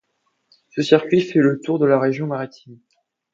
Ce 0.69 0.81
circuit 0.81 1.21
fait 1.21 1.37
le 1.41 1.61
tour 1.63 1.77
de 1.77 1.85
la 1.85 1.99
région 1.99 2.25
maritime. 2.25 2.79